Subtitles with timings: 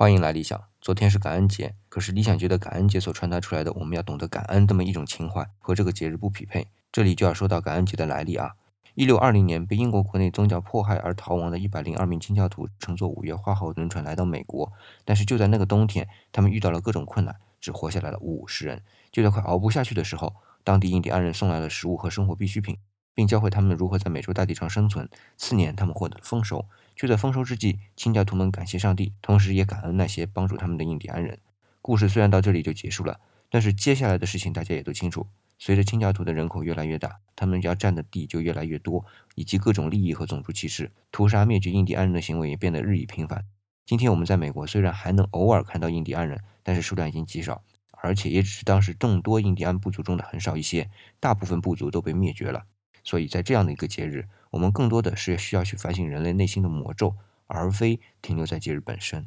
[0.00, 0.62] 欢迎来理想。
[0.80, 6.68] 昨天是感恩节，可是理想觉得感恩节所传达出来的我们要懂得感恩这么一种情怀和这个节日不匹配。
[6.92, 8.52] 这里就要说到感恩节的来历啊。
[8.94, 14.72] 一六二零年，被英国国内宗教迫害而逃亡的一百零二名清教徒乘坐五月花号轮船来到美国，
[15.04, 18.80] 但是就在那个冬天，他们遇到了各种困难，只活下来了五十人。
[19.10, 22.78] 就在快熬不下去的时候，当地印第安人送来了食物和生活必需品。
[23.18, 25.08] 并教会他们如何在美洲大地上生存。
[25.36, 26.64] 次年，他们获得了丰收。
[26.94, 31.40] 就在丰收之际，清教徒们感谢上帝，同时也感恩那些帮助他们的印第安人。
[31.82, 33.18] 故事虽然到这里就结束了，
[33.50, 35.26] 但是接下来的事情大家也都清楚。
[35.58, 39.04] 随着清教徒的人口越来越大，他们要占的地就越来越多，
[39.34, 43.44] 以及各种利益和种族歧视、屠杀灭绝印第安人的行为也变得日益频繁。
[43.84, 50.88] 今天我们在美国虽然还能偶尔看到印第安人，但是数量已经极少，而且也只是当时众多印第安部族中的很少一些，
[51.18, 52.62] 大部分部族都被灭绝了。
[53.08, 57.16] 所以在这样的一个节日，我们更多的是需要去反省人类内心的魔咒，
[57.46, 59.26] 而非停留在节日本身。